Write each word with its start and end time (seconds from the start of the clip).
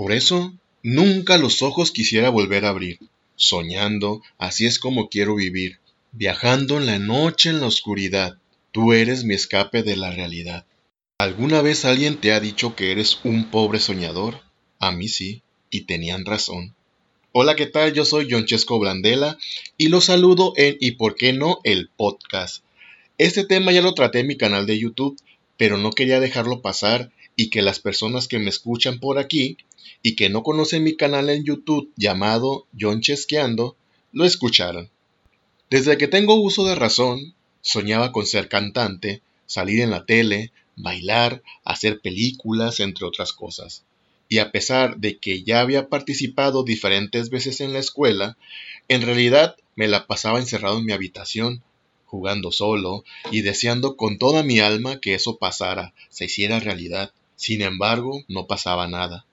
Por 0.00 0.12
eso, 0.12 0.54
nunca 0.82 1.36
los 1.36 1.60
ojos 1.60 1.90
quisiera 1.90 2.30
volver 2.30 2.64
a 2.64 2.70
abrir. 2.70 2.98
Soñando, 3.36 4.22
así 4.38 4.64
es 4.64 4.78
como 4.78 5.10
quiero 5.10 5.34
vivir. 5.34 5.78
Viajando 6.12 6.78
en 6.78 6.86
la 6.86 6.98
noche 6.98 7.50
en 7.50 7.60
la 7.60 7.66
oscuridad. 7.66 8.38
Tú 8.72 8.94
eres 8.94 9.24
mi 9.24 9.34
escape 9.34 9.82
de 9.82 9.96
la 9.96 10.10
realidad. 10.10 10.64
¿Alguna 11.18 11.60
vez 11.60 11.84
alguien 11.84 12.16
te 12.16 12.32
ha 12.32 12.40
dicho 12.40 12.74
que 12.74 12.92
eres 12.92 13.18
un 13.24 13.50
pobre 13.50 13.78
soñador? 13.78 14.40
A 14.78 14.90
mí 14.90 15.06
sí, 15.06 15.42
y 15.68 15.82
tenían 15.82 16.24
razón. 16.24 16.74
Hola, 17.32 17.54
¿qué 17.54 17.66
tal? 17.66 17.92
Yo 17.92 18.06
soy 18.06 18.26
John 18.30 18.46
Chesco 18.46 18.78
Blandela 18.78 19.36
y 19.76 19.88
los 19.88 20.06
saludo 20.06 20.54
en 20.56 20.78
Y 20.80 20.92
por 20.92 21.14
qué 21.14 21.34
no 21.34 21.60
el 21.62 21.90
podcast. 21.90 22.64
Este 23.18 23.44
tema 23.44 23.70
ya 23.70 23.82
lo 23.82 23.92
traté 23.92 24.20
en 24.20 24.28
mi 24.28 24.38
canal 24.38 24.64
de 24.64 24.78
YouTube, 24.78 25.20
pero 25.58 25.76
no 25.76 25.90
quería 25.90 26.20
dejarlo 26.20 26.62
pasar 26.62 27.12
y 27.36 27.50
que 27.50 27.60
las 27.60 27.80
personas 27.80 28.28
que 28.28 28.38
me 28.38 28.48
escuchan 28.48 28.98
por 28.98 29.18
aquí 29.18 29.58
y 30.02 30.16
que 30.16 30.30
no 30.30 30.42
conocen 30.42 30.84
mi 30.84 30.96
canal 30.96 31.30
en 31.30 31.44
YouTube 31.44 31.92
llamado 31.96 32.66
John 32.78 33.00
Chesqueando, 33.00 33.76
lo 34.12 34.24
escucharan. 34.24 34.90
Desde 35.70 35.98
que 35.98 36.08
tengo 36.08 36.34
uso 36.34 36.64
de 36.64 36.74
razón, 36.74 37.34
soñaba 37.60 38.12
con 38.12 38.26
ser 38.26 38.48
cantante, 38.48 39.22
salir 39.46 39.80
en 39.80 39.90
la 39.90 40.04
tele, 40.04 40.52
bailar, 40.76 41.42
hacer 41.64 42.00
películas, 42.00 42.80
entre 42.80 43.06
otras 43.06 43.32
cosas. 43.32 43.84
Y 44.28 44.38
a 44.38 44.52
pesar 44.52 44.98
de 44.98 45.18
que 45.18 45.42
ya 45.42 45.60
había 45.60 45.88
participado 45.88 46.62
diferentes 46.62 47.30
veces 47.30 47.60
en 47.60 47.72
la 47.72 47.80
escuela, 47.80 48.36
en 48.88 49.02
realidad 49.02 49.56
me 49.76 49.88
la 49.88 50.06
pasaba 50.06 50.38
encerrado 50.38 50.78
en 50.78 50.86
mi 50.86 50.92
habitación, 50.92 51.62
jugando 52.06 52.50
solo 52.50 53.04
y 53.30 53.42
deseando 53.42 53.96
con 53.96 54.18
toda 54.18 54.42
mi 54.42 54.58
alma 54.58 55.00
que 55.00 55.14
eso 55.14 55.38
pasara, 55.38 55.94
se 56.08 56.24
hiciera 56.24 56.58
realidad. 56.58 57.12
Sin 57.36 57.62
embargo, 57.62 58.24
no 58.28 58.46
pasaba 58.46 58.88
nada. 58.88 59.24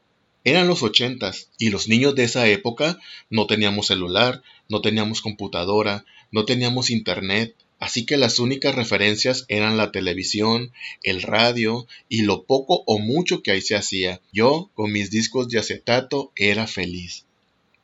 Eran 0.47 0.69
los 0.69 0.81
ochentas 0.81 1.49
y 1.59 1.71
los 1.71 1.89
niños 1.89 2.15
de 2.15 2.23
esa 2.23 2.47
época 2.47 3.01
no 3.29 3.47
teníamos 3.47 3.87
celular, 3.87 4.43
no 4.69 4.79
teníamos 4.79 5.19
computadora, 5.19 6.05
no 6.31 6.45
teníamos 6.45 6.89
internet, 6.89 7.53
Así 7.79 8.05
que 8.05 8.15
las 8.15 8.39
únicas 8.39 8.73
referencias 8.73 9.43
eran 9.49 9.75
la 9.75 9.91
televisión, 9.91 10.71
el 11.03 11.21
radio 11.21 11.85
y 12.07 12.21
lo 12.21 12.43
poco 12.43 12.83
o 12.87 12.97
mucho 12.97 13.43
que 13.43 13.51
ahí 13.51 13.61
se 13.61 13.75
hacía. 13.75 14.21
Yo, 14.31 14.71
con 14.73 14.93
mis 14.93 15.11
discos 15.11 15.49
de 15.49 15.59
acetato, 15.59 16.31
era 16.37 16.65
feliz. 16.65 17.25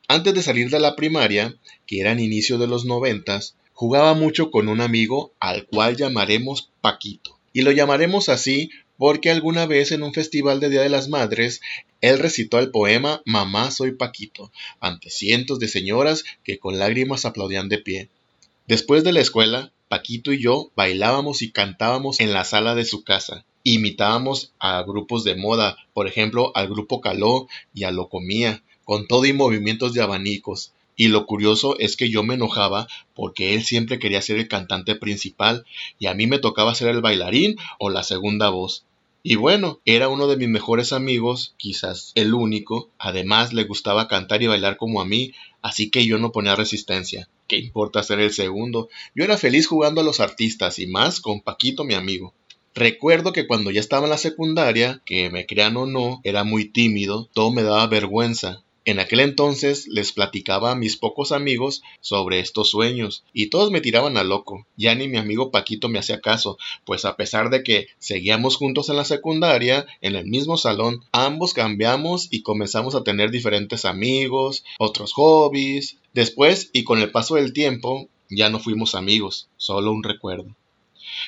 Antes 0.08 0.32
de 0.32 0.42
salir 0.42 0.70
de 0.70 0.80
la 0.80 0.96
primaria, 0.96 1.54
que 1.86 2.00
era 2.00 2.12
en 2.12 2.18
inicio 2.18 2.56
de 2.56 2.66
los 2.66 2.86
noventas, 2.86 3.56
jugaba 3.74 4.14
mucho 4.14 4.50
con 4.50 4.68
un 4.68 4.80
amigo 4.80 5.34
al 5.38 5.66
cual 5.66 5.98
llamaremos 5.98 6.70
Paquito. 6.80 7.38
Y 7.52 7.60
lo 7.60 7.72
llamaremos 7.72 8.30
así 8.30 8.70
porque 8.98 9.30
alguna 9.30 9.66
vez 9.66 9.92
en 9.92 10.02
un 10.02 10.14
festival 10.14 10.60
de 10.60 10.70
Día 10.70 10.82
de 10.82 10.88
las 10.88 11.08
Madres, 11.08 11.60
él 12.00 12.18
recitó 12.18 12.58
el 12.58 12.70
poema 12.70 13.22
Mamá 13.24 13.70
soy 13.70 13.92
Paquito, 13.92 14.52
ante 14.80 15.10
cientos 15.10 15.58
de 15.58 15.68
señoras 15.68 16.24
que 16.44 16.58
con 16.58 16.78
lágrimas 16.78 17.24
aplaudían 17.24 17.68
de 17.68 17.78
pie. 17.78 18.08
Después 18.66 19.04
de 19.04 19.12
la 19.12 19.20
escuela, 19.20 19.72
Paquito 19.88 20.32
y 20.32 20.40
yo 20.40 20.70
bailábamos 20.74 21.42
y 21.42 21.50
cantábamos 21.50 22.20
en 22.20 22.32
la 22.32 22.44
sala 22.44 22.74
de 22.74 22.84
su 22.84 23.04
casa. 23.04 23.44
Imitábamos 23.62 24.52
a 24.58 24.82
grupos 24.82 25.24
de 25.24 25.36
moda, 25.36 25.76
por 25.92 26.06
ejemplo 26.06 26.52
al 26.54 26.68
grupo 26.68 27.00
Caló 27.00 27.48
y 27.72 27.84
a 27.84 27.90
Locomía, 27.90 28.62
con 28.84 29.06
todo 29.06 29.24
y 29.24 29.32
movimientos 29.32 29.94
de 29.94 30.02
abanicos. 30.02 30.72
Y 30.96 31.08
lo 31.08 31.26
curioso 31.26 31.76
es 31.78 31.96
que 31.96 32.10
yo 32.10 32.22
me 32.22 32.34
enojaba 32.34 32.86
porque 33.14 33.54
él 33.54 33.64
siempre 33.64 33.98
quería 33.98 34.22
ser 34.22 34.38
el 34.38 34.48
cantante 34.48 34.94
principal 34.94 35.64
y 35.98 36.06
a 36.06 36.14
mí 36.14 36.26
me 36.26 36.38
tocaba 36.38 36.74
ser 36.74 36.88
el 36.88 37.00
bailarín 37.00 37.56
o 37.78 37.90
la 37.90 38.02
segunda 38.02 38.50
voz. 38.50 38.84
Y 39.26 39.36
bueno, 39.36 39.80
era 39.86 40.08
uno 40.08 40.26
de 40.26 40.36
mis 40.36 40.48
mejores 40.48 40.92
amigos, 40.92 41.54
quizás 41.56 42.12
el 42.14 42.34
único, 42.34 42.90
además 42.98 43.54
le 43.54 43.64
gustaba 43.64 44.06
cantar 44.06 44.42
y 44.42 44.48
bailar 44.48 44.76
como 44.76 45.00
a 45.00 45.06
mí, 45.06 45.32
así 45.62 45.90
que 45.90 46.04
yo 46.04 46.18
no 46.18 46.30
ponía 46.30 46.56
resistencia. 46.56 47.28
¿Qué 47.48 47.56
importa 47.56 48.02
ser 48.02 48.20
el 48.20 48.32
segundo? 48.32 48.90
Yo 49.14 49.24
era 49.24 49.38
feliz 49.38 49.66
jugando 49.66 50.00
a 50.00 50.04
los 50.04 50.20
artistas 50.20 50.78
y 50.78 50.86
más 50.86 51.20
con 51.20 51.40
Paquito 51.40 51.84
mi 51.84 51.94
amigo. 51.94 52.34
Recuerdo 52.74 53.32
que 53.32 53.46
cuando 53.46 53.70
ya 53.70 53.78
estaba 53.78 54.06
en 54.06 54.10
la 54.10 54.18
secundaria, 54.18 55.00
que 55.04 55.30
me 55.30 55.46
crean 55.46 55.76
o 55.76 55.86
no, 55.86 56.20
era 56.24 56.42
muy 56.42 56.64
tímido, 56.64 57.30
todo 57.32 57.52
me 57.52 57.62
daba 57.62 57.86
vergüenza, 57.86 58.63
en 58.84 59.00
aquel 59.00 59.20
entonces 59.20 59.86
les 59.88 60.12
platicaba 60.12 60.70
a 60.70 60.74
mis 60.74 60.96
pocos 60.96 61.32
amigos 61.32 61.82
sobre 62.00 62.40
estos 62.40 62.68
sueños 62.70 63.24
y 63.32 63.46
todos 63.46 63.70
me 63.70 63.80
tiraban 63.80 64.16
a 64.18 64.24
loco. 64.24 64.66
Ya 64.76 64.94
ni 64.94 65.08
mi 65.08 65.16
amigo 65.16 65.50
Paquito 65.50 65.88
me 65.88 65.98
hacía 65.98 66.20
caso, 66.20 66.58
pues 66.84 67.04
a 67.04 67.16
pesar 67.16 67.48
de 67.48 67.62
que 67.62 67.86
seguíamos 67.98 68.56
juntos 68.56 68.90
en 68.90 68.96
la 68.96 69.04
secundaria, 69.04 69.86
en 70.02 70.16
el 70.16 70.26
mismo 70.26 70.58
salón, 70.58 71.02
ambos 71.12 71.54
cambiamos 71.54 72.28
y 72.30 72.42
comenzamos 72.42 72.94
a 72.94 73.04
tener 73.04 73.30
diferentes 73.30 73.84
amigos, 73.84 74.64
otros 74.78 75.12
hobbies. 75.14 75.98
Después 76.12 76.70
y 76.72 76.84
con 76.84 77.00
el 77.00 77.10
paso 77.10 77.36
del 77.36 77.52
tiempo, 77.52 78.08
ya 78.28 78.50
no 78.50 78.58
fuimos 78.58 78.94
amigos, 78.94 79.48
solo 79.56 79.92
un 79.92 80.02
recuerdo. 80.02 80.54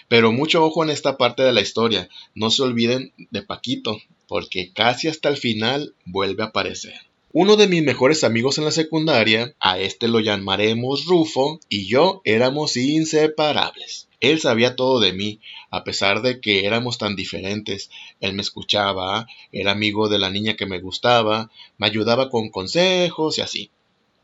Pero 0.08 0.32
mucho 0.32 0.64
ojo 0.64 0.84
en 0.84 0.90
esta 0.90 1.16
parte 1.16 1.42
de 1.42 1.52
la 1.52 1.60
historia, 1.60 2.08
no 2.34 2.50
se 2.50 2.62
olviden 2.62 3.12
de 3.30 3.42
Paquito, 3.42 3.98
porque 4.28 4.72
casi 4.72 5.08
hasta 5.08 5.28
el 5.28 5.36
final 5.36 5.94
vuelve 6.04 6.42
a 6.42 6.46
aparecer. 6.46 7.00
Uno 7.38 7.56
de 7.56 7.68
mis 7.68 7.82
mejores 7.82 8.24
amigos 8.24 8.56
en 8.56 8.64
la 8.64 8.70
secundaria, 8.70 9.54
a 9.60 9.78
este 9.78 10.08
lo 10.08 10.20
llamaremos 10.20 11.04
Rufo, 11.04 11.60
y 11.68 11.86
yo 11.86 12.22
éramos 12.24 12.78
inseparables. 12.78 14.08
Él 14.20 14.40
sabía 14.40 14.74
todo 14.74 15.00
de 15.00 15.12
mí, 15.12 15.40
a 15.70 15.84
pesar 15.84 16.22
de 16.22 16.40
que 16.40 16.64
éramos 16.64 16.96
tan 16.96 17.14
diferentes. 17.14 17.90
Él 18.20 18.32
me 18.32 18.40
escuchaba, 18.40 19.26
era 19.52 19.72
amigo 19.72 20.08
de 20.08 20.18
la 20.18 20.30
niña 20.30 20.56
que 20.56 20.64
me 20.64 20.80
gustaba, 20.80 21.50
me 21.76 21.86
ayudaba 21.86 22.30
con 22.30 22.48
consejos 22.48 23.36
y 23.36 23.42
así. 23.42 23.70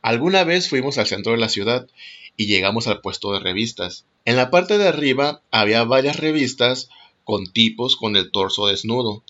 Alguna 0.00 0.44
vez 0.44 0.70
fuimos 0.70 0.96
al 0.96 1.06
centro 1.06 1.32
de 1.32 1.38
la 1.38 1.50
ciudad 1.50 1.86
y 2.38 2.46
llegamos 2.46 2.86
al 2.86 3.02
puesto 3.02 3.34
de 3.34 3.40
revistas. 3.40 4.06
En 4.24 4.36
la 4.36 4.50
parte 4.50 4.78
de 4.78 4.88
arriba 4.88 5.42
había 5.50 5.84
varias 5.84 6.16
revistas 6.16 6.88
con 7.24 7.44
tipos 7.52 7.96
con 7.96 8.16
el 8.16 8.30
torso 8.30 8.68
desnudo. 8.68 9.22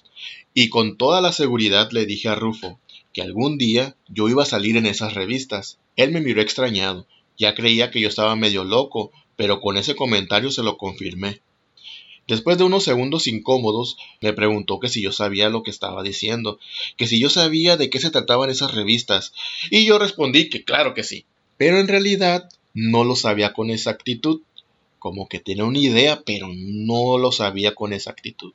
Y 0.54 0.68
con 0.68 0.98
toda 0.98 1.20
la 1.20 1.32
seguridad 1.32 1.90
le 1.92 2.06
dije 2.06 2.28
a 2.28 2.34
Rufo, 2.34 2.78
que 3.12 3.22
algún 3.22 3.58
día 3.58 3.96
yo 4.08 4.28
iba 4.28 4.42
a 4.42 4.46
salir 4.46 4.76
en 4.76 4.86
esas 4.86 5.14
revistas. 5.14 5.78
Él 5.96 6.12
me 6.12 6.20
miró 6.20 6.40
extrañado, 6.40 7.06
ya 7.38 7.54
creía 7.54 7.90
que 7.90 8.00
yo 8.00 8.08
estaba 8.08 8.36
medio 8.36 8.64
loco, 8.64 9.12
pero 9.36 9.60
con 9.60 9.76
ese 9.76 9.94
comentario 9.94 10.50
se 10.50 10.62
lo 10.62 10.76
confirmé. 10.76 11.40
Después 12.28 12.56
de 12.56 12.64
unos 12.64 12.84
segundos 12.84 13.26
incómodos, 13.26 13.96
me 14.20 14.32
preguntó 14.32 14.78
que 14.78 14.88
si 14.88 15.02
yo 15.02 15.12
sabía 15.12 15.48
lo 15.48 15.62
que 15.62 15.70
estaba 15.70 16.02
diciendo, 16.02 16.58
que 16.96 17.06
si 17.06 17.20
yo 17.20 17.28
sabía 17.28 17.76
de 17.76 17.90
qué 17.90 17.98
se 17.98 18.10
trataban 18.10 18.48
esas 18.48 18.74
revistas, 18.74 19.32
y 19.70 19.84
yo 19.84 19.98
respondí 19.98 20.48
que 20.48 20.64
claro 20.64 20.94
que 20.94 21.02
sí. 21.02 21.26
Pero 21.56 21.78
en 21.78 21.88
realidad 21.88 22.48
no 22.74 23.04
lo 23.04 23.16
sabía 23.16 23.52
con 23.52 23.70
exactitud, 23.70 24.40
como 24.98 25.28
que 25.28 25.40
tenía 25.40 25.64
una 25.64 25.80
idea, 25.80 26.22
pero 26.24 26.48
no 26.54 27.18
lo 27.18 27.32
sabía 27.32 27.74
con 27.74 27.92
exactitud. 27.92 28.52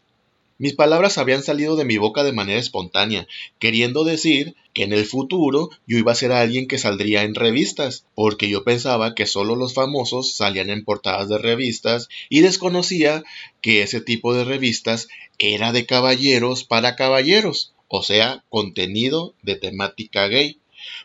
Mis 0.59 0.73
palabras 0.73 1.19
habían 1.19 1.44
salido 1.44 1.75
de 1.75 1.85
mi 1.85 1.97
boca 1.97 2.23
de 2.23 2.34
manera 2.34 2.59
espontánea, 2.59 3.28
queriendo 3.59 4.03
decir 4.03 4.56
que 4.73 4.84
en 4.84 4.94
el 4.94 5.06
futuro 5.06 5.69
yo 5.85 5.97
iba 5.97 6.12
a 6.12 6.16
ser 6.16 6.31
alguien 6.31 6.68
que 6.68 6.79
saldría 6.79 7.23
en 7.23 7.35
revistas, 7.35 8.06
porque 8.16 8.50
yo 8.50 8.63
pensaba 8.63 9.13
que 9.13 9.28
solo 9.28 9.56
los 9.56 9.75
famosos 9.75 10.35
salían 10.35 10.72
en 10.72 10.84
portadas 10.84 11.29
de 11.29 11.38
revistas 11.38 12.09
y 12.29 12.41
desconocía 12.41 13.23
que 13.62 13.84
ese 13.84 14.01
tipo 14.01 14.34
de 14.34 14.45
revistas 14.45 15.09
era 15.38 15.72
de 15.72 15.85
caballeros 15.85 16.63
para 16.63 16.95
caballeros, 16.95 17.74
o 17.88 18.01
sea, 18.01 18.44
contenido 18.50 19.35
de 19.44 19.56
temática 19.56 20.28
gay. 20.28 20.59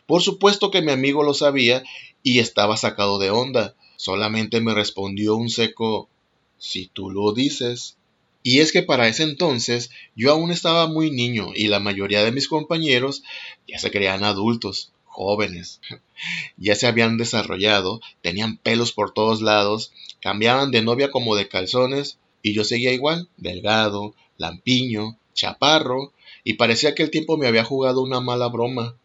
Por 0.07 0.21
supuesto 0.21 0.71
que 0.71 0.81
mi 0.81 0.91
amigo 0.91 1.23
lo 1.23 1.33
sabía 1.33 1.83
y 2.23 2.39
estaba 2.39 2.77
sacado 2.77 3.19
de 3.19 3.29
onda. 3.29 3.75
Solamente 3.97 4.61
me 4.61 4.73
respondió 4.73 5.35
un 5.35 5.49
seco 5.49 6.09
si 6.57 6.87
tú 6.87 7.11
lo 7.11 7.33
dices. 7.33 7.97
Y 8.45 8.59
es 8.59 8.73
que 8.73 8.83
para 8.83 9.07
ese 9.07 9.23
entonces 9.23 9.89
yo 10.17 10.29
aún 10.29 10.51
estaba 10.51 10.87
muy 10.87 11.11
niño 11.11 11.51
y 11.55 11.69
la 11.69 11.79
mayoría 11.79 12.25
de 12.25 12.33
mis 12.33 12.49
compañeros 12.49 13.23
ya 13.69 13.79
se 13.79 13.89
creían 13.89 14.25
adultos, 14.25 14.91
jóvenes, 15.05 15.79
ya 16.57 16.75
se 16.75 16.85
habían 16.85 17.17
desarrollado, 17.17 18.01
tenían 18.21 18.57
pelos 18.57 18.91
por 18.91 19.13
todos 19.13 19.41
lados, 19.41 19.93
cambiaban 20.19 20.71
de 20.71 20.81
novia 20.81 21.09
como 21.09 21.37
de 21.37 21.47
calzones 21.47 22.17
y 22.41 22.53
yo 22.53 22.65
seguía 22.65 22.91
igual, 22.91 23.29
delgado, 23.37 24.13
lampiño, 24.37 25.17
chaparro, 25.33 26.11
y 26.43 26.55
parecía 26.55 26.95
que 26.95 27.03
el 27.03 27.11
tiempo 27.11 27.37
me 27.37 27.47
había 27.47 27.63
jugado 27.63 28.01
una 28.01 28.19
mala 28.19 28.49
broma, 28.49 28.97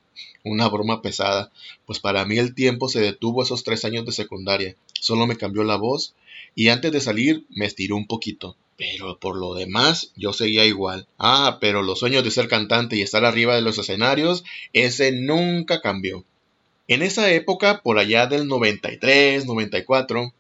una 0.42 0.68
broma 0.68 1.00
pesada, 1.00 1.52
pues 1.86 2.00
para 2.00 2.24
mí 2.24 2.38
el 2.38 2.56
tiempo 2.56 2.88
se 2.88 3.00
detuvo 3.00 3.44
esos 3.44 3.62
tres 3.62 3.84
años 3.84 4.04
de 4.04 4.10
secundaria, 4.10 4.74
solo 5.00 5.28
me 5.28 5.36
cambió 5.36 5.62
la 5.62 5.76
voz 5.76 6.16
y 6.56 6.70
antes 6.70 6.90
de 6.90 7.00
salir 7.00 7.44
me 7.50 7.66
estiró 7.66 7.94
un 7.94 8.08
poquito 8.08 8.56
pero 8.78 9.18
por 9.18 9.36
lo 9.36 9.54
demás, 9.54 10.12
yo 10.14 10.32
seguía 10.32 10.64
igual. 10.64 11.08
Ah, 11.18 11.58
pero 11.60 11.82
los 11.82 11.98
sueños 11.98 12.22
de 12.22 12.30
ser 12.30 12.46
cantante 12.46 12.94
y 12.96 13.02
estar 13.02 13.24
arriba 13.24 13.56
de 13.56 13.60
los 13.60 13.76
escenarios, 13.76 14.44
ese 14.72 15.10
nunca 15.10 15.80
cambió. 15.80 16.24
En 16.86 17.02
esa 17.02 17.30
época, 17.32 17.82
por 17.82 17.98
allá 17.98 18.28
del 18.28 18.46
93, 18.46 19.46
94, 19.46 20.32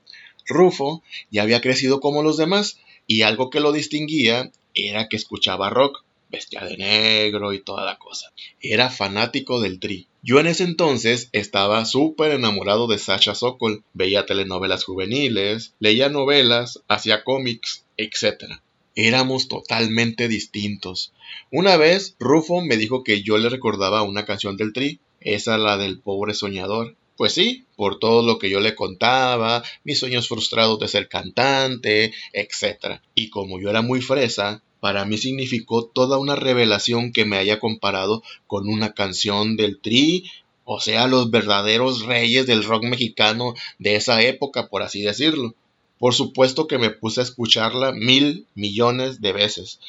Rufo 0.46 1.02
ya 1.32 1.42
había 1.42 1.60
crecido 1.60 1.98
como 1.98 2.22
los 2.22 2.36
demás 2.36 2.78
y 3.08 3.22
algo 3.22 3.50
que 3.50 3.60
lo 3.60 3.72
distinguía 3.72 4.52
era 4.72 5.08
que 5.08 5.16
escuchaba 5.16 5.68
rock. 5.68 6.04
vestía 6.30 6.62
de 6.62 6.76
negro 6.76 7.54
y 7.54 7.60
toda 7.60 7.84
la 7.86 7.98
cosa. 7.98 8.30
Era 8.60 8.90
fanático 8.90 9.60
del 9.60 9.80
tri. 9.80 10.06
Yo 10.22 10.38
en 10.38 10.46
ese 10.46 10.62
entonces 10.62 11.30
estaba 11.32 11.84
súper 11.86 12.32
enamorado 12.32 12.86
de 12.86 12.98
Sasha 12.98 13.34
Sokol, 13.34 13.82
veía 13.94 14.26
telenovelas 14.26 14.84
juveniles, 14.84 15.72
leía 15.80 16.10
novelas, 16.10 16.82
hacía 16.86 17.24
cómics, 17.24 17.84
etc. 17.98 18.60
Éramos 18.94 19.48
totalmente 19.48 20.26
distintos. 20.28 21.12
Una 21.52 21.76
vez 21.76 22.16
Rufo 22.18 22.62
me 22.62 22.78
dijo 22.78 23.04
que 23.04 23.22
yo 23.22 23.36
le 23.36 23.50
recordaba 23.50 24.02
una 24.02 24.24
canción 24.24 24.56
del 24.56 24.72
tri, 24.72 25.00
esa 25.20 25.58
la 25.58 25.76
del 25.76 26.00
pobre 26.00 26.32
soñador. 26.32 26.96
Pues 27.16 27.34
sí, 27.34 27.64
por 27.76 27.98
todo 27.98 28.22
lo 28.22 28.38
que 28.38 28.48
yo 28.48 28.60
le 28.60 28.76
contaba, 28.76 29.62
mis 29.82 29.98
sueños 29.98 30.28
frustrados 30.28 30.78
de 30.78 30.88
ser 30.88 31.08
cantante, 31.08 32.12
etc. 32.32 33.00
Y 33.14 33.28
como 33.28 33.60
yo 33.60 33.70
era 33.70 33.82
muy 33.82 34.00
fresa, 34.00 34.62
para 34.80 35.04
mí 35.04 35.18
significó 35.18 35.86
toda 35.86 36.18
una 36.18 36.36
revelación 36.36 37.12
que 37.12 37.24
me 37.24 37.36
haya 37.36 37.58
comparado 37.58 38.22
con 38.46 38.68
una 38.68 38.92
canción 38.92 39.56
del 39.56 39.80
Tri, 39.80 40.30
o 40.64 40.80
sea, 40.80 41.06
los 41.06 41.30
verdaderos 41.30 42.04
reyes 42.04 42.46
del 42.46 42.62
rock 42.62 42.84
mexicano 42.84 43.54
de 43.78 43.96
esa 43.96 44.22
época, 44.22 44.68
por 44.68 44.82
así 44.82 45.02
decirlo. 45.02 45.54
Por 45.98 46.14
supuesto 46.14 46.66
que 46.68 46.78
me 46.78 46.90
puse 46.90 47.20
a 47.20 47.24
escucharla 47.24 47.92
mil 47.92 48.46
millones 48.54 49.20
de 49.20 49.32
veces 49.32 49.80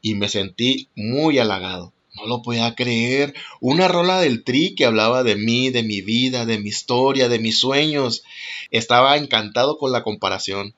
y 0.00 0.14
me 0.14 0.28
sentí 0.28 0.88
muy 0.94 1.38
halagado. 1.38 1.92
No 2.14 2.26
lo 2.26 2.42
podía 2.42 2.74
creer. 2.74 3.34
Una 3.60 3.88
rola 3.88 4.20
del 4.20 4.42
tri 4.42 4.74
que 4.74 4.86
hablaba 4.86 5.22
de 5.22 5.36
mí, 5.36 5.70
de 5.70 5.82
mi 5.82 6.00
vida, 6.00 6.46
de 6.46 6.58
mi 6.58 6.70
historia, 6.70 7.28
de 7.28 7.38
mis 7.38 7.58
sueños. 7.58 8.22
Estaba 8.70 9.16
encantado 9.16 9.76
con 9.76 9.92
la 9.92 10.02
comparación. 10.02 10.74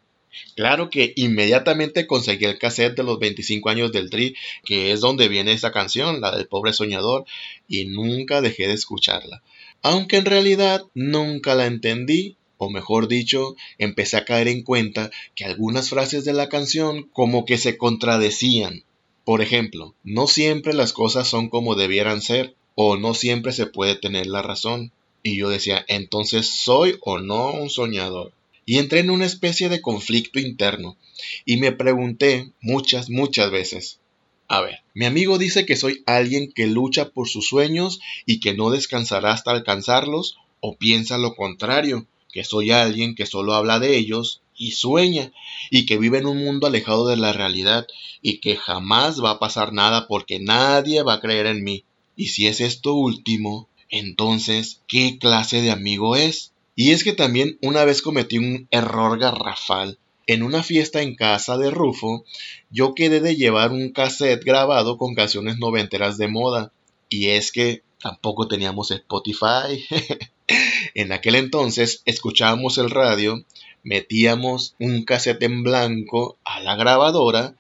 Claro 0.57 0.91
que 0.91 1.13
inmediatamente 1.17 2.07
conseguí 2.07 2.45
el 2.45 2.59
cassette 2.59 2.97
de 2.97 3.05
los 3.05 3.19
25 3.19 3.69
años 3.69 3.93
del 3.93 4.11
Tri, 4.11 4.35
que 4.65 4.93
es 4.93 5.01
donde 5.01 5.29
viene 5.29 5.53
esa 5.53 5.71
canción, 5.71 6.21
la 6.21 6.35
del 6.37 6.49
pobre 6.49 6.73
soñador, 6.73 7.27
y 7.69 7.85
nunca 7.85 8.41
dejé 8.41 8.67
de 8.67 8.75
escucharla. 8.75 9.43
Aunque 9.83 10.17
en 10.17 10.25
realidad 10.25 10.85
nunca 10.95 11.55
la 11.55 11.67
entendí, 11.67 12.37
o 12.59 12.71
mejor 12.71 13.09
dicho, 13.09 13.57
empecé 13.79 14.17
a 14.17 14.25
caer 14.25 14.49
en 14.49 14.63
cuenta 14.63 15.11
que 15.35 15.45
algunas 15.45 15.89
frases 15.89 16.25
de 16.25 16.33
la 16.33 16.49
canción 16.49 17.09
como 17.13 17.45
que 17.45 17.57
se 17.57 17.79
contradecían. 17.79 18.85
Por 19.25 19.43
ejemplo, 19.43 19.95
no 20.05 20.27
siempre 20.27 20.75
las 20.75 20.93
cosas 20.93 21.29
son 21.29 21.49
como 21.49 21.75
debieran 21.75 22.21
ser, 22.21 22.55
o 22.75 22.97
no 22.97 23.15
siempre 23.15 23.53
se 23.53 23.67
puede 23.67 23.95
tener 23.95 24.27
la 24.27 24.43
razón. 24.43 24.93
Y 25.23 25.37
yo 25.37 25.49
decía, 25.49 25.85
entonces 25.89 26.49
soy 26.49 26.99
o 27.01 27.19
no 27.19 27.53
un 27.53 27.71
soñador. 27.71 28.33
Y 28.67 28.79
entré 28.79 29.01
en 29.01 29.11
una 29.11 29.27
especie 29.27 29.69
de 29.69 29.81
conflicto 29.81 30.39
interno. 30.39 30.97
Y 31.45 31.57
me 31.57 31.73
pregunté 31.73 32.51
muchas, 32.61 33.11
muchas 33.11 33.51
veces. 33.51 33.99
A 34.49 34.63
ver, 34.63 34.81
mi 34.95 35.05
amigo 35.05 35.37
dice 35.37 35.67
que 35.67 35.77
soy 35.77 36.03
alguien 36.07 36.53
que 36.53 36.67
lucha 36.67 37.11
por 37.11 37.29
sus 37.29 37.47
sueños 37.47 38.01
y 38.25 38.41
que 38.41 38.55
no 38.55 38.71
descansará 38.71 39.33
hasta 39.33 39.51
alcanzarlos, 39.51 40.39
o 40.61 40.77
piensa 40.77 41.19
lo 41.19 41.35
contrario, 41.35 42.07
que 42.33 42.45
soy 42.45 42.71
alguien 42.71 43.15
que 43.15 43.27
solo 43.27 43.55
habla 43.55 43.79
de 43.79 43.97
ellos 43.97 44.43
y 44.57 44.73
sueña, 44.73 45.33
y 45.71 45.87
que 45.87 45.99
vive 45.99 46.19
en 46.19 46.27
un 46.27 46.39
mundo 46.45 46.67
alejado 46.67 47.07
de 47.07 47.17
la 47.17 47.33
realidad, 47.33 47.87
y 48.23 48.39
que 48.39 48.57
jamás 48.57 49.23
va 49.23 49.31
a 49.31 49.39
pasar 49.39 49.73
nada 49.73 50.09
porque 50.09 50.41
nadie 50.41 51.03
va 51.03 51.15
a 51.15 51.21
creer 51.21 51.47
en 51.47 51.63
mí. 51.63 51.85
Y 52.17 52.29
si 52.29 52.47
es 52.49 52.61
esto 52.61 52.95
último, 52.95 53.69
entonces, 53.89 54.83
¿qué 54.89 55.19
clase 55.19 55.63
de 55.63 55.71
amigo 55.71 56.17
es? 56.17 56.53
Y 56.75 56.91
es 56.91 57.05
que 57.05 57.13
también 57.13 57.59
una 57.63 57.85
vez 57.85 58.03
cometí 58.03 58.39
un 58.39 58.69
error 58.71 59.19
garrafal. 59.19 59.99
En 60.27 60.43
una 60.43 60.63
fiesta 60.63 61.01
en 61.01 61.15
casa 61.15 61.57
de 61.57 61.71
Rufo, 61.71 62.25
yo 62.71 62.95
quedé 62.95 63.21
de 63.21 63.35
llevar 63.35 63.73
un 63.73 63.93
cassette 63.93 64.45
grabado 64.45 64.99
con 64.99 65.15
canciones 65.15 65.59
noventeras 65.59 66.19
de 66.19 66.29
moda. 66.29 66.73
Y 67.09 67.29
es 67.29 67.51
que 67.51 67.83
tampoco 68.01 68.47
teníamos 68.47 68.91
Spotify. 68.91 69.85
en 70.95 71.13
aquel 71.13 71.35
entonces 71.35 72.03
escuchábamos 72.05 72.79
el 72.79 72.91
radio 72.91 73.45
metíamos 73.83 74.75
un 74.79 75.05
cassette 75.05 75.43
en 75.45 75.63
blanco 75.63 76.39
a 76.45 76.61
la 76.61 76.77
grabadora 76.77 77.55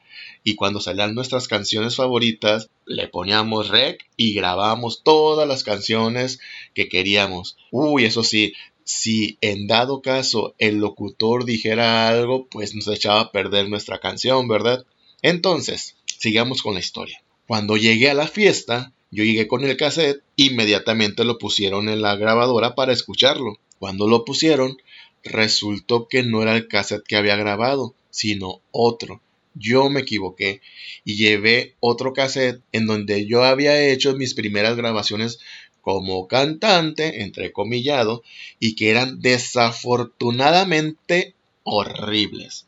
y 0.45 0.55
cuando 0.55 0.81
salían 0.81 1.15
nuestras 1.15 1.49
canciones 1.49 1.97
favoritas 1.97 2.71
le 2.87 3.09
poníamos 3.09 3.69
rec 3.69 4.07
y 4.17 4.35
grabábamos 4.35 5.03
todas 5.03 5.47
las 5.47 5.63
canciones 5.63 6.41
que 6.75 6.89
queríamos. 6.89 7.57
Uy, 7.71 8.05
eso 8.05 8.23
sí, 8.23 8.55
si 8.85 9.37
en 9.43 9.67
dado 9.67 10.01
caso 10.01 10.55
el 10.59 10.77
locutor 10.77 11.45
dijera 11.45 12.09
algo, 12.09 12.47
pues 12.47 12.75
nos 12.75 12.89
echaba 12.89 13.21
a 13.21 13.33
perder 13.33 13.69
nuestra 13.69 14.01
canción, 14.01 14.49
¿verdad? 14.49 14.87
Entonces, 15.21 15.97
sigamos 16.07 16.63
con 16.63 16.75
la 16.75 16.81
historia. 16.81 17.23
Cuando 17.47 17.77
llegué 17.77 18.09
a 18.09 18.15
la 18.15 18.27
fiesta, 18.27 18.93
yo 19.11 19.25
llegué 19.25 19.47
con 19.47 19.65
el 19.65 19.77
cassette, 19.77 20.23
inmediatamente 20.37 21.25
lo 21.25 21.39
pusieron 21.39 21.89
en 21.89 22.03
la 22.03 22.17
grabadora 22.17 22.75
para 22.75 22.93
escucharlo. 22.93 23.59
Cuando 23.79 24.09
lo 24.09 24.25
pusieron, 24.25 24.77
Resultó 25.25 26.07
que 26.09 26.23
no 26.23 26.43
era 26.43 26.55
el 26.57 26.69
cassette 26.69 27.07
que 27.07 27.17
había 27.17 27.37
grabado, 27.37 27.95
sino 28.11 28.61
otro. 28.71 29.21
Yo 29.55 29.89
me 29.91 30.01
equivoqué 30.01 30.63
y 31.05 31.17
llevé 31.17 31.75
otro 31.81 32.13
cassette 32.13 32.63
en 32.73 32.87
donde 32.87 33.27
yo 33.27 33.43
había 33.45 33.89
hecho 33.89 34.15
mis 34.15 34.35
primeras 34.35 34.77
grabaciones 34.77 35.41
como 35.83 36.29
cantante, 36.29 37.23
entrecomillado, 37.23 38.23
y 38.61 38.77
que 38.77 38.91
eran 38.91 39.21
desafortunadamente 39.21 41.35
horribles. 41.65 42.67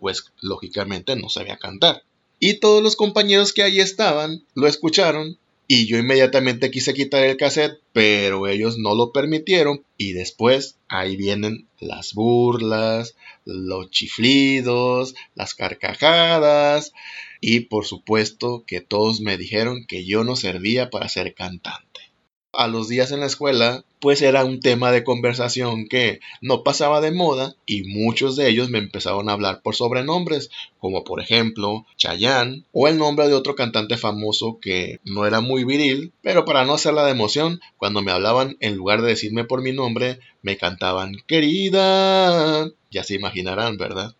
Pues 0.00 0.32
lógicamente 0.40 1.14
no 1.16 1.28
sabía 1.28 1.58
cantar. 1.58 2.02
Y 2.40 2.54
todos 2.54 2.82
los 2.82 2.96
compañeros 2.96 3.52
que 3.52 3.62
allí 3.62 3.78
estaban 3.80 4.42
lo 4.54 4.66
escucharon 4.66 5.38
y 5.68 5.86
yo 5.86 5.98
inmediatamente 5.98 6.70
quise 6.70 6.94
quitar 6.94 7.24
el 7.24 7.36
cassette, 7.36 7.80
pero 7.92 8.46
ellos 8.46 8.78
no 8.78 8.94
lo 8.94 9.12
permitieron. 9.12 9.84
Y 9.96 10.12
después 10.12 10.78
ahí 10.88 11.16
vienen 11.16 11.68
las 11.80 12.14
burlas, 12.14 13.16
los 13.44 13.90
chiflidos, 13.90 15.14
las 15.34 15.54
carcajadas. 15.54 16.92
Y 17.40 17.60
por 17.60 17.84
supuesto 17.84 18.64
que 18.66 18.80
todos 18.80 19.20
me 19.20 19.36
dijeron 19.36 19.86
que 19.86 20.04
yo 20.04 20.24
no 20.24 20.36
servía 20.36 20.90
para 20.90 21.08
ser 21.08 21.34
cantante 21.34 21.86
a 22.56 22.68
los 22.68 22.88
días 22.88 23.12
en 23.12 23.20
la 23.20 23.26
escuela, 23.26 23.84
pues 24.06 24.22
era 24.22 24.44
un 24.44 24.60
tema 24.60 24.92
de 24.92 25.02
conversación 25.02 25.88
que 25.88 26.20
no 26.40 26.62
pasaba 26.62 27.00
de 27.00 27.10
moda 27.10 27.56
y 27.66 27.82
muchos 27.82 28.36
de 28.36 28.48
ellos 28.48 28.70
me 28.70 28.78
empezaron 28.78 29.28
a 29.28 29.32
hablar 29.32 29.62
por 29.62 29.74
sobrenombres, 29.74 30.48
como 30.78 31.02
por 31.02 31.20
ejemplo 31.20 31.84
Chayanne 31.96 32.62
o 32.70 32.86
el 32.86 32.98
nombre 32.98 33.26
de 33.26 33.34
otro 33.34 33.56
cantante 33.56 33.96
famoso 33.96 34.60
que 34.60 35.00
no 35.02 35.26
era 35.26 35.40
muy 35.40 35.64
viril, 35.64 36.12
pero 36.22 36.44
para 36.44 36.64
no 36.64 36.74
hacerla 36.74 37.04
de 37.04 37.10
emoción, 37.10 37.60
cuando 37.78 38.00
me 38.00 38.12
hablaban 38.12 38.56
en 38.60 38.76
lugar 38.76 39.02
de 39.02 39.08
decirme 39.08 39.42
por 39.42 39.60
mi 39.60 39.72
nombre, 39.72 40.20
me 40.40 40.56
cantaban 40.56 41.16
querida. 41.26 42.70
Ya 42.92 43.02
se 43.02 43.16
imaginarán, 43.16 43.76
¿verdad? 43.76 44.14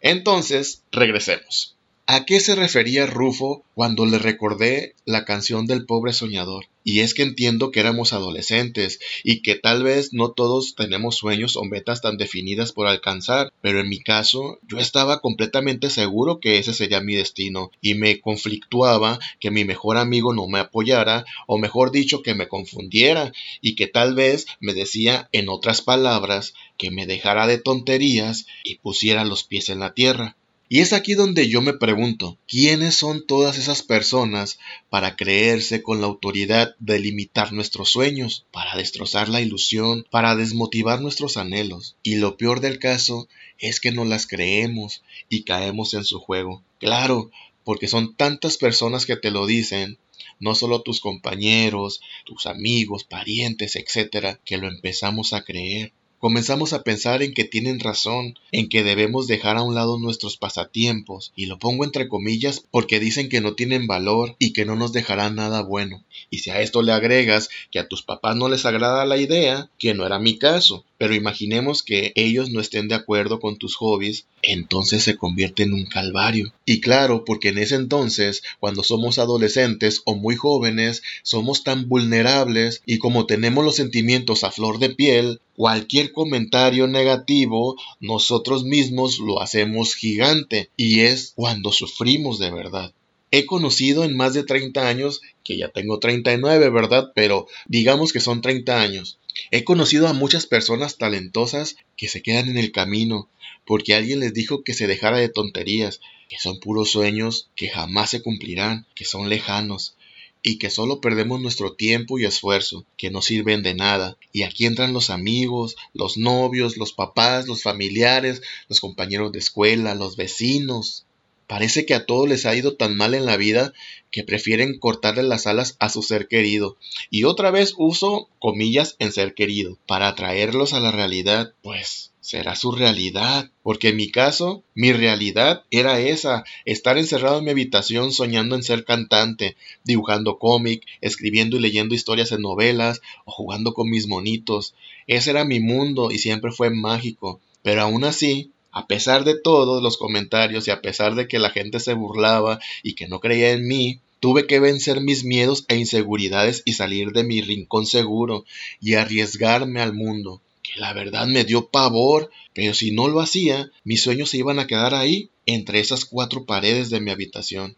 Entonces, 0.00 0.82
regresemos. 0.90 1.77
¿A 2.10 2.24
qué 2.24 2.40
se 2.40 2.54
refería 2.54 3.04
Rufo 3.04 3.64
cuando 3.74 4.06
le 4.06 4.18
recordé 4.18 4.94
la 5.04 5.26
canción 5.26 5.66
del 5.66 5.84
pobre 5.84 6.14
soñador? 6.14 6.64
Y 6.82 7.00
es 7.00 7.12
que 7.12 7.22
entiendo 7.22 7.70
que 7.70 7.80
éramos 7.80 8.14
adolescentes 8.14 8.98
y 9.24 9.42
que 9.42 9.56
tal 9.56 9.82
vez 9.82 10.14
no 10.14 10.30
todos 10.30 10.74
tenemos 10.74 11.16
sueños 11.16 11.54
o 11.56 11.64
metas 11.64 12.00
tan 12.00 12.16
definidas 12.16 12.72
por 12.72 12.86
alcanzar, 12.86 13.52
pero 13.60 13.80
en 13.80 13.90
mi 13.90 14.00
caso 14.00 14.58
yo 14.66 14.78
estaba 14.78 15.20
completamente 15.20 15.90
seguro 15.90 16.40
que 16.40 16.56
ese 16.56 16.72
sería 16.72 17.02
mi 17.02 17.14
destino 17.14 17.72
y 17.82 17.92
me 17.92 18.22
conflictuaba 18.22 19.18
que 19.38 19.50
mi 19.50 19.66
mejor 19.66 19.98
amigo 19.98 20.32
no 20.32 20.48
me 20.48 20.60
apoyara 20.60 21.26
o 21.46 21.58
mejor 21.58 21.90
dicho 21.90 22.22
que 22.22 22.34
me 22.34 22.48
confundiera 22.48 23.34
y 23.60 23.74
que 23.74 23.86
tal 23.86 24.14
vez 24.14 24.46
me 24.60 24.72
decía 24.72 25.28
en 25.32 25.50
otras 25.50 25.82
palabras 25.82 26.54
que 26.78 26.90
me 26.90 27.04
dejara 27.04 27.46
de 27.46 27.58
tonterías 27.58 28.46
y 28.64 28.76
pusiera 28.76 29.26
los 29.26 29.44
pies 29.44 29.68
en 29.68 29.80
la 29.80 29.92
tierra. 29.92 30.38
Y 30.70 30.80
es 30.80 30.92
aquí 30.92 31.14
donde 31.14 31.48
yo 31.48 31.62
me 31.62 31.72
pregunto, 31.72 32.36
¿quiénes 32.46 32.94
son 32.94 33.26
todas 33.26 33.56
esas 33.56 33.82
personas 33.82 34.58
para 34.90 35.16
creerse 35.16 35.82
con 35.82 36.02
la 36.02 36.06
autoridad 36.06 36.76
de 36.78 36.98
limitar 36.98 37.54
nuestros 37.54 37.88
sueños, 37.88 38.44
para 38.50 38.76
destrozar 38.76 39.30
la 39.30 39.40
ilusión, 39.40 40.06
para 40.10 40.36
desmotivar 40.36 41.00
nuestros 41.00 41.38
anhelos? 41.38 41.96
Y 42.02 42.16
lo 42.16 42.36
peor 42.36 42.60
del 42.60 42.78
caso 42.78 43.28
es 43.58 43.80
que 43.80 43.92
no 43.92 44.04
las 44.04 44.26
creemos 44.26 45.02
y 45.30 45.44
caemos 45.44 45.94
en 45.94 46.04
su 46.04 46.20
juego. 46.20 46.62
Claro, 46.78 47.30
porque 47.64 47.88
son 47.88 48.14
tantas 48.14 48.58
personas 48.58 49.06
que 49.06 49.16
te 49.16 49.30
lo 49.30 49.46
dicen, 49.46 49.98
no 50.38 50.54
solo 50.54 50.82
tus 50.82 51.00
compañeros, 51.00 52.00
tus 52.24 52.46
amigos, 52.46 53.04
parientes, 53.04 53.76
etcétera, 53.76 54.38
que 54.44 54.58
lo 54.58 54.68
empezamos 54.68 55.32
a 55.32 55.44
creer. 55.44 55.92
Comenzamos 56.18 56.72
a 56.72 56.82
pensar 56.82 57.22
en 57.22 57.32
que 57.32 57.44
tienen 57.44 57.78
razón, 57.78 58.36
en 58.50 58.68
que 58.68 58.82
debemos 58.82 59.28
dejar 59.28 59.56
a 59.56 59.62
un 59.62 59.76
lado 59.76 60.00
nuestros 60.00 60.36
pasatiempos, 60.36 61.32
y 61.36 61.46
lo 61.46 61.60
pongo 61.60 61.84
entre 61.84 62.08
comillas 62.08 62.64
porque 62.72 62.98
dicen 62.98 63.28
que 63.28 63.40
no 63.40 63.54
tienen 63.54 63.86
valor 63.86 64.34
y 64.40 64.52
que 64.52 64.64
no 64.64 64.74
nos 64.74 64.92
dejarán 64.92 65.36
nada 65.36 65.62
bueno. 65.62 66.02
Y 66.28 66.38
si 66.38 66.50
a 66.50 66.60
esto 66.60 66.82
le 66.82 66.90
agregas 66.90 67.50
que 67.70 67.78
a 67.78 67.86
tus 67.86 68.02
papás 68.02 68.34
no 68.34 68.48
les 68.48 68.66
agrada 68.66 69.06
la 69.06 69.16
idea, 69.16 69.70
que 69.78 69.94
no 69.94 70.04
era 70.04 70.18
mi 70.18 70.38
caso, 70.38 70.84
Pero 70.98 71.14
imaginemos 71.14 71.82
que 71.82 72.12
ellos 72.16 72.50
no 72.50 72.60
estén 72.60 72.88
de 72.88 72.96
acuerdo 72.96 73.40
con 73.40 73.56
tus 73.56 73.76
hobbies, 73.76 74.26
entonces 74.42 75.04
se 75.04 75.16
convierte 75.16 75.62
en 75.62 75.72
un 75.72 75.86
calvario. 75.86 76.52
Y 76.64 76.80
claro, 76.80 77.24
porque 77.24 77.48
en 77.48 77.58
ese 77.58 77.76
entonces, 77.76 78.42
cuando 78.58 78.82
somos 78.82 79.18
adolescentes 79.18 80.02
o 80.04 80.16
muy 80.16 80.34
jóvenes, 80.34 81.02
somos 81.22 81.62
tan 81.62 81.88
vulnerables 81.88 82.82
y 82.84 82.98
como 82.98 83.26
tenemos 83.26 83.64
los 83.64 83.76
sentimientos 83.76 84.44
a 84.44 84.50
flor 84.50 84.80
de 84.80 84.90
piel, 84.90 85.40
cualquier 85.56 86.12
comentario 86.12 86.86
negativo 86.86 87.76
nosotros 88.00 88.64
mismos 88.64 89.18
lo 89.18 89.40
hacemos 89.40 89.94
gigante 89.94 90.70
y 90.76 91.00
es 91.00 91.32
cuando 91.36 91.72
sufrimos 91.72 92.38
de 92.38 92.50
verdad. 92.50 92.92
He 93.30 93.44
conocido 93.44 94.04
en 94.04 94.16
más 94.16 94.32
de 94.32 94.42
30 94.42 94.88
años, 94.88 95.20
que 95.44 95.58
ya 95.58 95.68
tengo 95.68 95.98
39, 95.98 96.70
¿verdad? 96.70 97.12
Pero 97.14 97.46
digamos 97.66 98.12
que 98.12 98.20
son 98.20 98.40
30 98.40 98.80
años. 98.80 99.18
He 99.50 99.64
conocido 99.64 100.08
a 100.08 100.12
muchas 100.12 100.46
personas 100.46 100.98
talentosas 100.98 101.76
que 101.96 102.08
se 102.08 102.22
quedan 102.22 102.48
en 102.48 102.58
el 102.58 102.72
camino 102.72 103.28
porque 103.64 103.94
alguien 103.94 104.20
les 104.20 104.32
dijo 104.32 104.62
que 104.64 104.74
se 104.74 104.86
dejara 104.86 105.18
de 105.18 105.28
tonterías, 105.28 106.00
que 106.28 106.38
son 106.38 106.58
puros 106.60 106.90
sueños 106.90 107.50
que 107.54 107.68
jamás 107.68 108.10
se 108.10 108.22
cumplirán, 108.22 108.86
que 108.94 109.04
son 109.04 109.28
lejanos 109.28 109.94
y 110.42 110.58
que 110.58 110.70
solo 110.70 111.00
perdemos 111.00 111.40
nuestro 111.40 111.74
tiempo 111.74 112.18
y 112.18 112.24
esfuerzo, 112.24 112.86
que 112.96 113.10
no 113.10 113.22
sirven 113.22 113.62
de 113.62 113.74
nada. 113.74 114.16
Y 114.32 114.42
aquí 114.42 114.66
entran 114.66 114.92
los 114.92 115.10
amigos, 115.10 115.76
los 115.92 116.16
novios, 116.16 116.76
los 116.76 116.92
papás, 116.92 117.46
los 117.46 117.62
familiares, 117.62 118.42
los 118.68 118.80
compañeros 118.80 119.32
de 119.32 119.40
escuela, 119.40 119.94
los 119.94 120.16
vecinos, 120.16 121.04
Parece 121.48 121.86
que 121.86 121.94
a 121.94 122.04
todos 122.04 122.28
les 122.28 122.44
ha 122.44 122.54
ido 122.54 122.76
tan 122.76 122.96
mal 122.96 123.14
en 123.14 123.24
la 123.24 123.38
vida 123.38 123.72
que 124.10 124.22
prefieren 124.22 124.78
cortarle 124.78 125.22
las 125.22 125.46
alas 125.46 125.76
a 125.80 125.88
su 125.88 126.02
ser 126.02 126.28
querido. 126.28 126.76
Y 127.10 127.24
otra 127.24 127.50
vez 127.50 127.72
uso 127.78 128.28
comillas 128.38 128.96
en 128.98 129.12
ser 129.12 129.32
querido 129.32 129.78
para 129.86 130.08
atraerlos 130.08 130.74
a 130.74 130.80
la 130.80 130.92
realidad. 130.92 131.54
Pues 131.62 132.12
será 132.28 132.54
su 132.54 132.72
realidad. 132.72 133.50
Porque 133.62 133.88
en 133.88 133.96
mi 133.96 134.10
caso, 134.10 134.62
mi 134.74 134.92
realidad 134.92 135.64
era 135.70 135.98
esa, 136.00 136.44
estar 136.66 136.98
encerrado 136.98 137.38
en 137.38 137.44
mi 137.44 137.50
habitación 137.52 138.12
soñando 138.12 138.54
en 138.54 138.62
ser 138.62 138.84
cantante, 138.84 139.56
dibujando 139.84 140.38
cómic, 140.38 140.84
escribiendo 141.00 141.56
y 141.56 141.60
leyendo 141.60 141.94
historias 141.94 142.30
en 142.32 142.42
novelas 142.42 143.00
o 143.24 143.32
jugando 143.32 143.72
con 143.72 143.88
mis 143.88 144.06
monitos. 144.06 144.74
Ese 145.06 145.30
era 145.30 145.46
mi 145.46 145.60
mundo 145.60 146.10
y 146.10 146.18
siempre 146.18 146.52
fue 146.52 146.68
mágico. 146.68 147.40
Pero 147.62 147.80
aún 147.80 148.04
así, 148.04 148.50
a 148.78 148.86
pesar 148.86 149.24
de 149.24 149.36
todos 149.36 149.82
los 149.82 149.96
comentarios 149.96 150.68
y 150.68 150.70
a 150.70 150.80
pesar 150.80 151.16
de 151.16 151.26
que 151.26 151.40
la 151.40 151.50
gente 151.50 151.80
se 151.80 151.94
burlaba 151.94 152.60
y 152.84 152.94
que 152.94 153.08
no 153.08 153.18
creía 153.18 153.50
en 153.50 153.66
mí, 153.66 153.98
tuve 154.20 154.46
que 154.46 154.60
vencer 154.60 155.00
mis 155.00 155.24
miedos 155.24 155.64
e 155.66 155.74
inseguridades 155.74 156.62
y 156.64 156.74
salir 156.74 157.10
de 157.10 157.24
mi 157.24 157.40
rincón 157.40 157.86
seguro 157.86 158.44
y 158.80 158.94
arriesgarme 158.94 159.80
al 159.80 159.94
mundo, 159.94 160.40
que 160.62 160.78
la 160.78 160.92
verdad 160.92 161.26
me 161.26 161.42
dio 161.42 161.66
pavor, 161.70 162.30
pero 162.54 162.72
si 162.72 162.92
no 162.92 163.08
lo 163.08 163.18
hacía, 163.18 163.68
mis 163.82 164.00
sueños 164.00 164.30
se 164.30 164.38
iban 164.38 164.60
a 164.60 164.68
quedar 164.68 164.94
ahí, 164.94 165.28
entre 165.44 165.80
esas 165.80 166.04
cuatro 166.04 166.44
paredes 166.44 166.88
de 166.88 167.00
mi 167.00 167.10
habitación. 167.10 167.76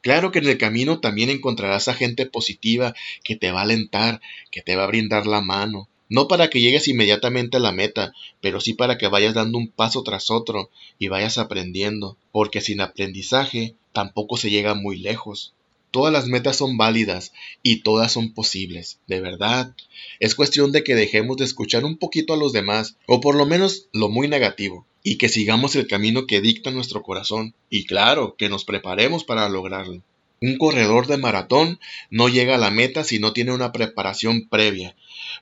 Claro 0.00 0.30
que 0.30 0.38
en 0.38 0.46
el 0.46 0.58
camino 0.58 1.00
también 1.00 1.28
encontrarás 1.28 1.88
a 1.88 1.94
gente 1.94 2.26
positiva 2.26 2.94
que 3.24 3.34
te 3.34 3.50
va 3.50 3.58
a 3.58 3.64
alentar, 3.64 4.20
que 4.52 4.62
te 4.62 4.76
va 4.76 4.84
a 4.84 4.86
brindar 4.86 5.26
la 5.26 5.40
mano, 5.40 5.88
no 6.08 6.28
para 6.28 6.48
que 6.48 6.60
llegues 6.60 6.88
inmediatamente 6.88 7.56
a 7.56 7.60
la 7.60 7.72
meta, 7.72 8.12
pero 8.40 8.60
sí 8.60 8.74
para 8.74 8.98
que 8.98 9.08
vayas 9.08 9.34
dando 9.34 9.58
un 9.58 9.68
paso 9.68 10.02
tras 10.02 10.30
otro 10.30 10.70
y 10.98 11.08
vayas 11.08 11.38
aprendiendo, 11.38 12.16
porque 12.32 12.60
sin 12.60 12.80
aprendizaje 12.80 13.74
tampoco 13.92 14.36
se 14.36 14.50
llega 14.50 14.74
muy 14.74 14.98
lejos. 14.98 15.52
Todas 15.90 16.12
las 16.12 16.26
metas 16.26 16.56
son 16.56 16.76
válidas 16.76 17.32
y 17.62 17.76
todas 17.76 18.12
son 18.12 18.34
posibles, 18.34 18.98
de 19.06 19.20
verdad. 19.20 19.74
Es 20.20 20.34
cuestión 20.34 20.72
de 20.72 20.84
que 20.84 20.94
dejemos 20.94 21.38
de 21.38 21.44
escuchar 21.44 21.84
un 21.84 21.96
poquito 21.96 22.34
a 22.34 22.36
los 22.36 22.52
demás, 22.52 22.96
o 23.06 23.20
por 23.20 23.34
lo 23.34 23.46
menos 23.46 23.86
lo 23.92 24.08
muy 24.08 24.28
negativo, 24.28 24.84
y 25.02 25.16
que 25.16 25.28
sigamos 25.28 25.74
el 25.74 25.86
camino 25.86 26.26
que 26.26 26.40
dicta 26.40 26.70
nuestro 26.70 27.02
corazón, 27.02 27.54
y 27.70 27.86
claro, 27.86 28.36
que 28.36 28.48
nos 28.48 28.64
preparemos 28.64 29.24
para 29.24 29.48
lograrlo. 29.48 30.02
Un 30.42 30.58
corredor 30.58 31.06
de 31.06 31.16
maratón 31.16 31.80
no 32.10 32.28
llega 32.28 32.56
a 32.56 32.58
la 32.58 32.70
meta 32.70 33.04
si 33.04 33.18
no 33.18 33.32
tiene 33.32 33.52
una 33.52 33.72
preparación 33.72 34.48
previa. 34.48 34.94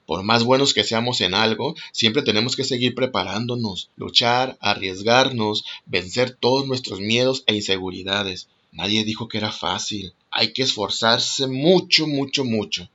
Por 0.06 0.22
más 0.22 0.44
buenos 0.44 0.72
que 0.72 0.84
seamos 0.84 1.20
en 1.20 1.34
algo, 1.34 1.74
siempre 1.90 2.22
tenemos 2.22 2.54
que 2.54 2.62
seguir 2.62 2.94
preparándonos, 2.94 3.90
luchar, 3.96 4.56
arriesgarnos, 4.60 5.64
vencer 5.86 6.30
todos 6.30 6.68
nuestros 6.68 7.00
miedos 7.00 7.42
e 7.46 7.56
inseguridades. 7.56 8.48
Nadie 8.70 9.04
dijo 9.04 9.26
que 9.26 9.38
era 9.38 9.50
fácil. 9.50 10.12
Hay 10.30 10.52
que 10.52 10.62
esforzarse 10.62 11.48
mucho, 11.48 12.06
mucho, 12.06 12.44
mucho. 12.44 12.88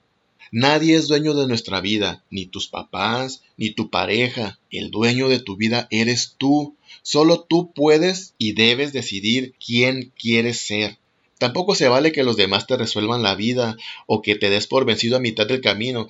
Nadie 0.51 0.95
es 0.95 1.09
dueño 1.09 1.33
de 1.33 1.47
nuestra 1.47 1.81
vida, 1.81 2.23
ni 2.29 2.45
tus 2.45 2.67
papás, 2.67 3.43
ni 3.57 3.71
tu 3.71 3.89
pareja. 3.89 4.57
El 4.71 4.89
dueño 4.89 5.27
de 5.27 5.39
tu 5.39 5.57
vida 5.57 5.87
eres 5.91 6.35
tú. 6.37 6.75
Solo 7.01 7.41
tú 7.41 7.71
puedes 7.73 8.35
y 8.37 8.53
debes 8.53 8.93
decidir 8.93 9.53
quién 9.63 10.13
quieres 10.17 10.61
ser. 10.61 10.97
Tampoco 11.39 11.73
se 11.73 11.87
vale 11.87 12.11
que 12.11 12.23
los 12.23 12.35
demás 12.35 12.67
te 12.67 12.75
resuelvan 12.75 13.23
la 13.23 13.33
vida 13.33 13.77
o 14.07 14.21
que 14.21 14.35
te 14.35 14.49
des 14.49 14.67
por 14.67 14.85
vencido 14.85 15.15
a 15.15 15.21
mitad 15.21 15.47
del 15.47 15.61
camino. 15.61 16.07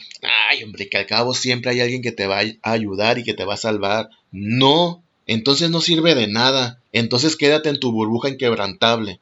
Ay, 0.50 0.64
hombre, 0.64 0.90
que 0.90 0.98
al 0.98 1.06
cabo 1.06 1.36
siempre 1.36 1.70
hay 1.72 1.82
alguien 1.82 2.02
que 2.02 2.12
te 2.12 2.26
va 2.26 2.40
a 2.40 2.72
ayudar 2.72 3.20
y 3.20 3.24
que 3.24 3.36
te 3.36 3.46
va 3.46 3.54
a 3.54 3.58
salvar. 3.58 4.10
No, 4.32 5.04
entonces 5.28 5.70
no 5.70 5.82
sirve 5.82 6.16
de 6.16 6.26
nada. 6.26 6.82
Entonces 6.94 7.36
quédate 7.36 7.70
en 7.70 7.80
tu 7.80 7.92
burbuja 7.92 8.30
inquebrantable. 8.30 9.20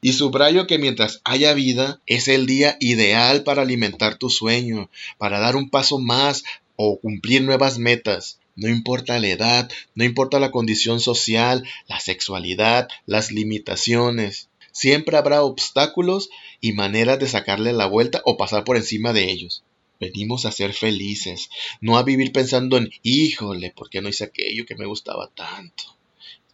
Y 0.00 0.14
subrayo 0.14 0.66
que 0.66 0.78
mientras 0.78 1.20
haya 1.24 1.52
vida 1.52 2.00
es 2.06 2.28
el 2.28 2.46
día 2.46 2.78
ideal 2.80 3.44
para 3.44 3.60
alimentar 3.60 4.16
tu 4.16 4.30
sueño, 4.30 4.88
para 5.18 5.40
dar 5.40 5.56
un 5.56 5.68
paso 5.68 5.98
más 5.98 6.42
o 6.76 6.98
cumplir 6.98 7.42
nuevas 7.42 7.78
metas. 7.78 8.38
No 8.56 8.68
importa 8.68 9.18
la 9.18 9.28
edad, 9.28 9.70
no 9.94 10.04
importa 10.04 10.40
la 10.40 10.50
condición 10.50 11.00
social, 11.00 11.64
la 11.86 12.00
sexualidad, 12.00 12.88
las 13.04 13.30
limitaciones. 13.30 14.49
Siempre 14.72 15.16
habrá 15.16 15.42
obstáculos 15.42 16.30
y 16.60 16.72
maneras 16.72 17.18
de 17.18 17.28
sacarle 17.28 17.72
la 17.72 17.86
vuelta 17.86 18.22
o 18.24 18.36
pasar 18.36 18.64
por 18.64 18.76
encima 18.76 19.12
de 19.12 19.30
ellos. 19.30 19.64
Venimos 19.98 20.46
a 20.46 20.52
ser 20.52 20.72
felices, 20.72 21.50
no 21.80 21.98
a 21.98 22.02
vivir 22.02 22.32
pensando 22.32 22.78
en, 22.78 22.90
híjole, 23.02 23.70
¿por 23.70 23.90
qué 23.90 24.00
no 24.00 24.08
hice 24.08 24.24
aquello 24.24 24.64
que 24.64 24.76
me 24.76 24.86
gustaba 24.86 25.28
tanto? 25.28 25.84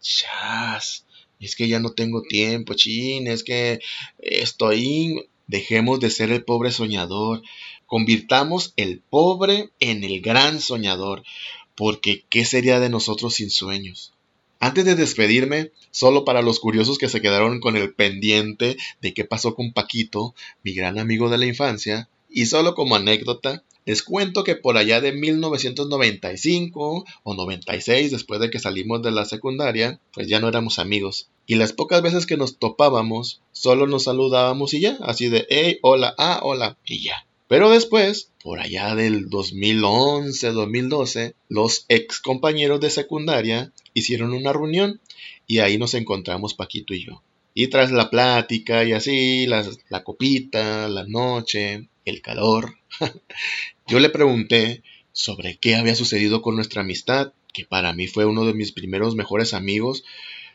Chas, 0.00 1.06
es 1.38 1.54
que 1.54 1.68
ya 1.68 1.78
no 1.78 1.92
tengo 1.92 2.23
tiempo, 2.23 2.75
chin, 2.75 3.26
es 3.26 3.44
que 3.44 3.80
estoy... 4.18 5.28
Dejemos 5.49 6.00
de 6.00 6.11
ser 6.11 6.32
el 6.32 6.44
pobre 6.44 6.73
soñador, 6.73 7.40
convirtamos 7.87 8.73
el 8.76 8.99
pobre 8.99 9.70
en 9.78 10.02
el 10.02 10.20
gran 10.20 10.61
soñador, 10.61 11.23
porque 11.76 12.25
¿qué 12.28 12.44
sería 12.44 12.80
de 12.80 12.88
nosotros 12.88 13.35
sin 13.35 13.50
sueños? 13.50 14.12
Antes 14.58 14.84
de 14.84 14.94
despedirme, 14.94 15.72
solo 15.90 16.25
para 16.25 16.42
los 16.42 16.60
curiosos 16.60 16.98
que 16.98 17.08
se 17.08 17.20
quedaron 17.20 17.60
con 17.60 17.76
el 17.76 17.94
pendiente 17.94 18.76
de 19.02 19.14
qué 19.14 19.25
pasó 19.25 19.54
con 19.54 19.72
Paquito, 19.72 20.34
mi 20.62 20.72
gran 20.72 20.98
amigo 20.98 21.28
de 21.28 21.38
la 21.38 21.46
infancia, 21.46 22.08
y 22.30 22.46
solo 22.46 22.75
como 22.75 22.96
anécdota, 22.96 23.64
les 23.86 24.02
cuento 24.02 24.42
que 24.42 24.56
por 24.56 24.76
allá 24.76 25.00
de 25.00 25.12
1995 25.12 27.04
o 27.22 27.34
96, 27.34 28.10
después 28.10 28.40
de 28.40 28.50
que 28.50 28.58
salimos 28.58 29.00
de 29.02 29.12
la 29.12 29.25
secundaria, 29.25 30.00
pues 30.12 30.26
ya 30.26 30.40
no 30.40 30.48
éramos 30.48 30.80
amigos. 30.80 31.28
Y 31.46 31.54
las 31.54 31.72
pocas 31.72 32.02
veces 32.02 32.26
que 32.26 32.36
nos 32.36 32.58
topábamos, 32.58 33.42
solo 33.52 33.86
nos 33.86 34.04
saludábamos 34.04 34.75
y 34.75 34.80
ya, 34.80 34.98
así 35.02 35.28
de, 35.28 35.46
hey, 35.50 35.78
hola, 35.82 36.14
ah, 36.18 36.40
hola, 36.42 36.76
y 36.84 37.04
ya. 37.04 37.26
Pero 37.48 37.70
después, 37.70 38.32
por 38.42 38.60
allá 38.60 38.94
del 38.94 39.28
2011-2012, 39.28 41.34
los 41.48 41.84
ex 41.88 42.20
compañeros 42.20 42.80
de 42.80 42.90
secundaria 42.90 43.72
hicieron 43.94 44.32
una 44.32 44.52
reunión 44.52 45.00
y 45.46 45.58
ahí 45.58 45.78
nos 45.78 45.94
encontramos 45.94 46.54
Paquito 46.54 46.92
y 46.92 47.04
yo. 47.04 47.22
Y 47.54 47.68
tras 47.68 47.92
la 47.92 48.10
plática 48.10 48.84
y 48.84 48.92
así, 48.92 49.46
la, 49.46 49.64
la 49.88 50.02
copita, 50.02 50.88
la 50.88 51.04
noche, 51.04 51.88
el 52.04 52.20
calor, 52.20 52.78
yo 53.86 54.00
le 54.00 54.10
pregunté 54.10 54.82
sobre 55.12 55.56
qué 55.56 55.76
había 55.76 55.94
sucedido 55.94 56.42
con 56.42 56.56
nuestra 56.56 56.82
amistad, 56.82 57.32
que 57.54 57.64
para 57.64 57.94
mí 57.94 58.08
fue 58.08 58.26
uno 58.26 58.44
de 58.44 58.54
mis 58.54 58.72
primeros 58.72 59.14
mejores 59.14 59.54
amigos, 59.54 60.04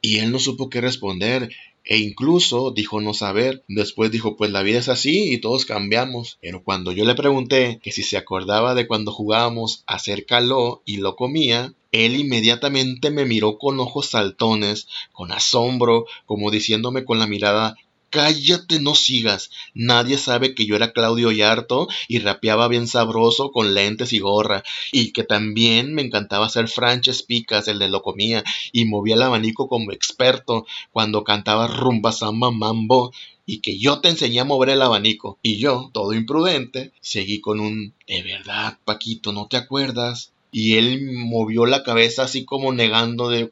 y 0.01 0.19
él 0.19 0.31
no 0.31 0.39
supo 0.39 0.69
qué 0.69 0.81
responder 0.81 1.49
e 1.91 1.97
incluso 1.97 2.71
dijo 2.71 3.01
no 3.01 3.13
saber. 3.13 3.65
Después 3.67 4.11
dijo, 4.11 4.37
pues 4.37 4.49
la 4.49 4.63
vida 4.63 4.79
es 4.79 4.87
así 4.87 5.33
y 5.33 5.39
todos 5.39 5.65
cambiamos. 5.65 6.37
Pero 6.39 6.63
cuando 6.63 6.93
yo 6.93 7.03
le 7.03 7.15
pregunté 7.15 7.81
que 7.83 7.91
si 7.91 8.01
se 8.01 8.15
acordaba 8.15 8.75
de 8.75 8.87
cuando 8.87 9.11
jugábamos 9.11 9.83
a 9.87 9.95
hacer 9.95 10.25
caló 10.25 10.83
y 10.85 10.97
lo 10.97 11.17
comía, 11.17 11.73
él 11.91 12.15
inmediatamente 12.15 13.11
me 13.11 13.25
miró 13.25 13.57
con 13.57 13.77
ojos 13.81 14.05
saltones, 14.05 14.87
con 15.11 15.33
asombro, 15.33 16.05
como 16.25 16.49
diciéndome 16.49 17.03
con 17.03 17.19
la 17.19 17.27
mirada 17.27 17.75
Cállate, 18.11 18.81
no 18.81 18.93
sigas. 18.93 19.51
Nadie 19.73 20.17
sabe 20.17 20.53
que 20.53 20.65
yo 20.65 20.75
era 20.75 20.91
Claudio 20.91 21.31
Yarto 21.31 21.87
y 22.09 22.19
rapeaba 22.19 22.67
bien 22.67 22.85
sabroso 22.85 23.51
con 23.53 23.73
lentes 23.73 24.11
y 24.11 24.19
gorra, 24.19 24.63
y 24.91 25.13
que 25.13 25.23
también 25.23 25.93
me 25.93 26.01
encantaba 26.01 26.47
hacer 26.47 26.67
Franches 26.67 27.23
Picas, 27.23 27.69
el 27.69 27.79
de 27.79 27.87
Locomía, 27.87 28.43
y 28.73 28.83
movía 28.83 29.15
el 29.15 29.21
abanico 29.21 29.69
como 29.69 29.93
experto 29.93 30.67
cuando 30.91 31.23
cantaba 31.23 31.67
rumba 31.67 32.11
samba 32.11 32.51
mambo, 32.51 33.13
y 33.45 33.61
que 33.61 33.79
yo 33.79 34.01
te 34.01 34.09
enseñé 34.09 34.41
a 34.41 34.45
mover 34.45 34.71
el 34.71 34.81
abanico. 34.81 35.39
Y 35.41 35.57
yo, 35.57 35.89
todo 35.93 36.11
imprudente, 36.13 36.91
seguí 36.99 37.39
con 37.39 37.61
un 37.61 37.93
de 38.07 38.23
verdad, 38.23 38.77
Paquito, 38.83 39.31
¿no 39.31 39.47
te 39.47 39.55
acuerdas? 39.55 40.33
Y 40.51 40.75
él 40.75 40.99
movió 41.13 41.65
la 41.65 41.83
cabeza 41.83 42.23
así 42.23 42.43
como 42.43 42.73
negando 42.73 43.29
de... 43.29 43.49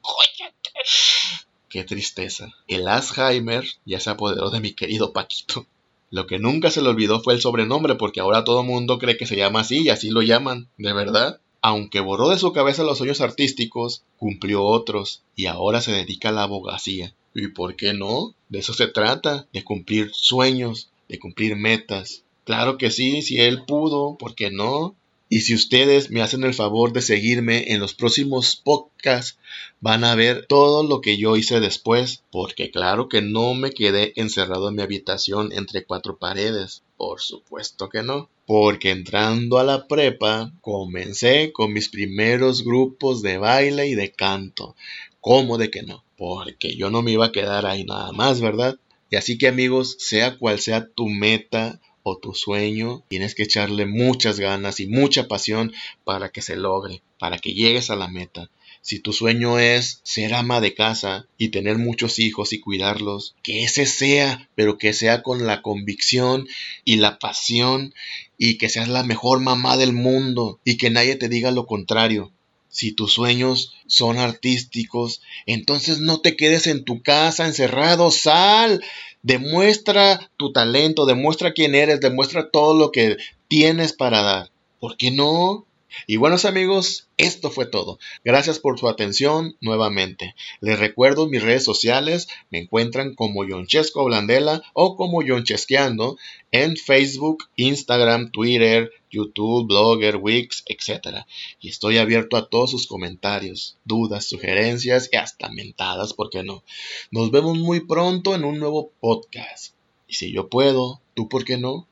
Qué 1.69 1.83
tristeza. 1.83 2.55
El 2.67 2.87
Alzheimer 2.87 3.63
ya 3.85 3.99
se 3.99 4.09
apoderó 4.09 4.49
de 4.49 4.59
mi 4.59 4.73
querido 4.73 5.13
Paquito. 5.13 5.67
Lo 6.09 6.25
que 6.25 6.39
nunca 6.39 6.71
se 6.71 6.81
le 6.81 6.89
olvidó 6.89 7.21
fue 7.21 7.35
el 7.35 7.41
sobrenombre, 7.41 7.93
porque 7.93 8.19
ahora 8.19 8.43
todo 8.43 8.63
mundo 8.63 8.97
cree 8.97 9.17
que 9.17 9.27
se 9.27 9.35
llama 9.35 9.59
así 9.59 9.83
y 9.83 9.89
así 9.89 10.09
lo 10.09 10.23
llaman, 10.23 10.67
de 10.77 10.93
verdad. 10.93 11.39
Aunque 11.61 11.99
borró 11.99 12.29
de 12.29 12.39
su 12.39 12.53
cabeza 12.53 12.83
los 12.83 12.97
sueños 12.97 13.21
artísticos, 13.21 14.01
cumplió 14.17 14.63
otros 14.63 15.21
y 15.35 15.45
ahora 15.45 15.81
se 15.81 15.91
dedica 15.91 16.29
a 16.29 16.31
la 16.31 16.43
abogacía. 16.43 17.13
¿Y 17.35 17.49
por 17.49 17.75
qué 17.75 17.93
no? 17.93 18.33
De 18.47 18.59
eso 18.59 18.73
se 18.73 18.87
trata, 18.87 19.47
de 19.53 19.63
cumplir 19.63 20.09
sueños, 20.13 20.89
de 21.07 21.19
cumplir 21.19 21.55
metas. 21.55 22.23
Claro 22.45 22.79
que 22.79 22.89
sí, 22.89 23.21
si 23.21 23.37
él 23.37 23.65
pudo, 23.65 24.17
¿por 24.17 24.33
qué 24.33 24.49
no? 24.49 24.95
Y 25.31 25.41
si 25.41 25.53
ustedes 25.53 26.09
me 26.09 26.23
hacen 26.23 26.43
el 26.43 26.55
favor 26.55 26.91
de 26.91 27.03
seguirme 27.03 27.71
en 27.71 27.79
los 27.79 27.93
próximos 27.93 28.55
podcasts, 28.55 29.37
van 29.79 30.03
a 30.03 30.15
ver 30.15 30.47
todo 30.47 30.81
lo 30.81 31.01
que 31.01 31.17
yo 31.17 31.37
hice 31.37 31.59
después, 31.59 32.23
porque 32.31 32.71
claro 32.71 33.09
que 33.09 33.21
no 33.21 33.53
me 33.53 33.69
quedé 33.69 34.13
encerrado 34.15 34.69
en 34.69 34.75
mi 34.75 34.81
habitación 34.81 35.51
entre 35.53 35.85
cuatro 35.85 36.17
paredes. 36.17 36.81
Por 36.97 37.21
supuesto 37.21 37.89
que 37.89 38.01
no. 38.01 38.27
Porque 38.47 38.89
entrando 38.89 39.59
a 39.59 39.63
la 39.63 39.87
prepa, 39.87 40.51
comencé 40.61 41.51
con 41.53 41.73
mis 41.73 41.89
primeros 41.89 42.63
grupos 42.63 43.21
de 43.21 43.37
baile 43.37 43.87
y 43.87 43.93
de 43.93 44.11
canto. 44.11 44.75
¿Cómo 45.21 45.59
de 45.59 45.69
que 45.69 45.83
no? 45.83 46.03
Porque 46.17 46.75
yo 46.75 46.89
no 46.89 47.03
me 47.03 47.11
iba 47.11 47.27
a 47.27 47.31
quedar 47.31 47.67
ahí 47.67 47.83
nada 47.83 48.11
más, 48.13 48.41
¿verdad? 48.41 48.79
Y 49.11 49.15
así 49.15 49.37
que 49.37 49.47
amigos, 49.47 49.95
sea 49.99 50.39
cual 50.39 50.59
sea 50.59 50.89
tu 50.89 51.07
meta 51.07 51.79
o 52.03 52.17
tu 52.17 52.33
sueño, 52.33 53.03
tienes 53.09 53.35
que 53.35 53.43
echarle 53.43 53.85
muchas 53.85 54.39
ganas 54.39 54.79
y 54.79 54.87
mucha 54.87 55.27
pasión 55.27 55.73
para 56.03 56.29
que 56.29 56.41
se 56.41 56.55
logre, 56.55 57.01
para 57.17 57.37
que 57.39 57.53
llegues 57.53 57.89
a 57.89 57.95
la 57.95 58.07
meta. 58.07 58.49
Si 58.81 58.99
tu 58.99 59.11
sueño 59.11 59.59
es 59.59 59.99
ser 60.03 60.33
ama 60.33 60.61
de 60.61 60.73
casa 60.73 61.27
y 61.37 61.49
tener 61.49 61.77
muchos 61.77 62.17
hijos 62.17 62.53
y 62.53 62.59
cuidarlos, 62.59 63.35
que 63.43 63.63
ese 63.63 63.85
sea, 63.85 64.49
pero 64.55 64.77
que 64.77 64.93
sea 64.93 65.21
con 65.21 65.45
la 65.45 65.61
convicción 65.61 66.47
y 66.85 66.95
la 66.95 67.19
pasión 67.19 67.93
y 68.37 68.57
que 68.57 68.69
seas 68.69 68.87
la 68.87 69.03
mejor 69.03 69.41
mamá 69.41 69.75
del 69.75 69.93
mundo 69.93 70.59
y 70.63 70.77
que 70.77 70.89
nadie 70.89 71.15
te 71.15 71.27
diga 71.27 71.51
lo 71.51 71.65
contrario. 71.65 72.31
Si 72.69 72.91
tus 72.91 73.13
sueños 73.13 73.73
son 73.87 74.19
artísticos, 74.19 75.21
entonces 75.47 75.99
no 75.99 76.21
te 76.21 76.35
quedes 76.35 76.67
en 76.67 76.85
tu 76.85 77.01
casa 77.01 77.47
encerrado, 77.47 78.11
sal, 78.11 78.81
demuestra 79.21 80.29
tu 80.37 80.51
talento, 80.51 81.05
demuestra 81.05 81.53
quién 81.53 81.75
eres, 81.75 81.99
demuestra 81.99 82.49
todo 82.49 82.77
lo 82.77 82.91
que 82.91 83.17
tienes 83.47 83.93
para 83.93 84.21
dar. 84.21 84.51
¿Por 84.79 84.97
qué 84.97 85.11
no? 85.11 85.65
Y 86.07 86.17
buenos 86.17 86.45
amigos, 86.45 87.07
esto 87.17 87.51
fue 87.51 87.65
todo. 87.65 87.99
Gracias 88.23 88.59
por 88.59 88.79
su 88.79 88.87
atención 88.87 89.55
nuevamente. 89.61 90.35
Les 90.61 90.79
recuerdo 90.79 91.27
mis 91.27 91.41
redes 91.41 91.63
sociales, 91.63 92.27
me 92.49 92.59
encuentran 92.59 93.15
como 93.15 93.45
Yonchesco 93.45 94.05
Blandela 94.05 94.61
o 94.73 94.95
como 94.95 95.21
Yonchesqueando 95.21 96.17
en 96.51 96.77
Facebook, 96.77 97.45
Instagram, 97.55 98.31
Twitter, 98.31 98.91
YouTube, 99.09 99.67
Blogger, 99.67 100.17
Wix, 100.17 100.63
etc. 100.67 101.25
Y 101.59 101.69
estoy 101.69 101.97
abierto 101.97 102.37
a 102.37 102.49
todos 102.49 102.71
sus 102.71 102.87
comentarios, 102.87 103.77
dudas, 103.83 104.25
sugerencias 104.25 105.09
y 105.11 105.17
hasta 105.17 105.49
mentadas, 105.49 106.13
¿por 106.13 106.29
qué 106.29 106.43
no? 106.43 106.63
Nos 107.11 107.31
vemos 107.31 107.57
muy 107.57 107.81
pronto 107.81 108.35
en 108.35 108.45
un 108.45 108.59
nuevo 108.59 108.91
podcast. 108.99 109.73
Y 110.07 110.13
si 110.13 110.31
yo 110.31 110.49
puedo, 110.49 111.01
¿tú 111.13 111.29
por 111.29 111.45
qué 111.45 111.57
no? 111.57 111.88